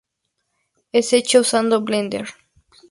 Es 0.91 1.13
hecha 1.13 1.39
usando 1.39 1.81
Blender. 1.83 2.25